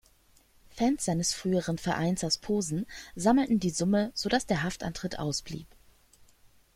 [0.71, 5.67] Fans seines früheren Vereins aus Posen sammelten die Summe sodass der Haftantritt ausblieb.